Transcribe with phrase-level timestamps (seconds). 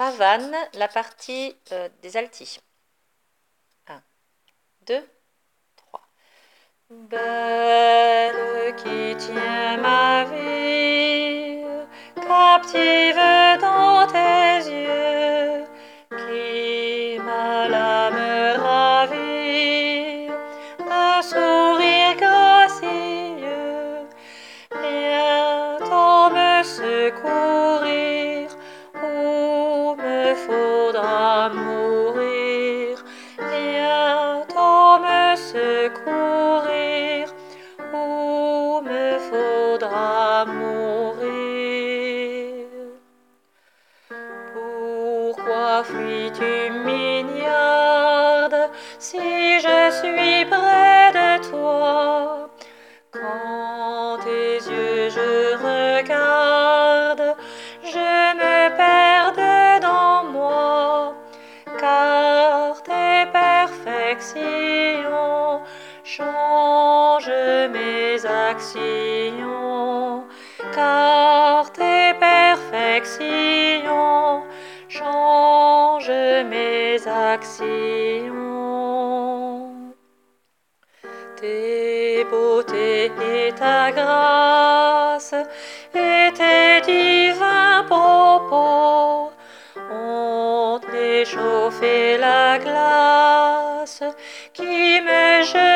[0.00, 2.58] pavane, la partie euh, des altis.
[3.86, 4.00] 1,
[4.86, 5.06] 2,
[5.76, 6.00] 3.
[6.88, 11.58] Belle qui tient ma vie,
[12.16, 13.20] captive
[13.60, 15.66] dans tes yeux,
[16.16, 20.30] qui m'a l'âme ravie,
[20.90, 24.08] un sourire gracieux,
[24.70, 27.49] bientôt me secourir,
[44.52, 48.60] Pourquoi fuis-tu, mignarde,
[48.98, 52.50] si je suis près de toi?
[53.12, 55.32] Quand tes yeux je
[55.68, 57.28] regarde,
[57.82, 61.14] je me perds dedans moi,
[61.78, 64.40] car tes perfections
[66.04, 67.38] changent
[67.72, 69.69] mes actions,
[70.74, 74.42] car tes perfections
[74.88, 77.66] changent mes actions.
[81.40, 85.34] Tes beautés et ta grâce
[85.94, 89.30] et tes divins propos
[89.90, 94.02] ont échauffé la glace
[94.52, 95.69] qui me gelait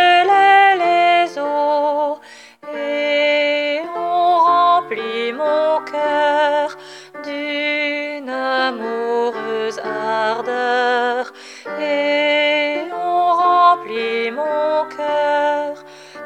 [5.74, 6.76] mon cœur
[7.24, 11.32] d'une amoureuse ardeur
[11.80, 15.74] et on remplit mon cœur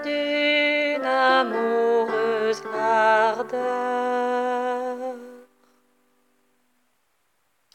[0.05, 4.28] d'une amoureuse ardeur.